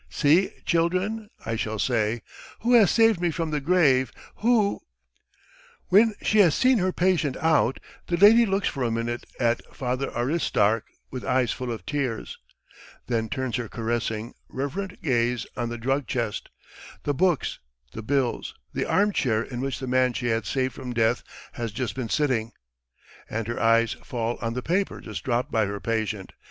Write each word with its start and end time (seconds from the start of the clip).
'See, 0.09 0.49
children,' 0.65 1.29
I 1.45 1.55
shall 1.55 1.77
say, 1.77 2.23
'who 2.61 2.73
has 2.73 2.89
saved 2.89 3.21
me 3.21 3.29
from 3.29 3.51
the 3.51 3.59
grave, 3.61 4.11
who...'" 4.37 4.79
When 5.89 6.15
she 6.23 6.39
has 6.39 6.55
seen 6.55 6.79
her 6.79 6.91
patient 6.91 7.37
out, 7.37 7.79
the 8.07 8.17
lady 8.17 8.47
looks 8.47 8.67
for 8.67 8.81
a 8.81 8.89
minute 8.89 9.25
at 9.39 9.61
Father 9.75 10.09
Aristark 10.09 10.85
with 11.11 11.23
eyes 11.23 11.51
full 11.51 11.71
of 11.71 11.85
tears, 11.85 12.39
then 13.05 13.29
turns 13.29 13.57
her 13.57 13.69
caressing, 13.69 14.33
reverent 14.49 15.03
gaze 15.03 15.45
on 15.55 15.69
the 15.69 15.77
drug 15.77 16.07
chest, 16.07 16.49
the 17.03 17.13
books, 17.13 17.59
the 17.91 18.01
bills, 18.01 18.55
the 18.73 18.85
armchair 18.85 19.43
in 19.43 19.61
which 19.61 19.77
the 19.79 19.85
man 19.85 20.13
she 20.13 20.29
had 20.29 20.47
saved 20.47 20.73
from 20.73 20.93
death 20.93 21.21
has 21.51 21.71
just 21.71 21.93
been 21.93 22.09
sitting, 22.09 22.53
and 23.29 23.47
her 23.47 23.59
eyes 23.59 23.93
fall 24.03 24.39
on 24.41 24.55
the 24.55 24.63
paper 24.63 24.99
just 24.99 25.23
dropped 25.23 25.51
by 25.51 25.67
her 25.67 25.79
patient. 25.79 26.31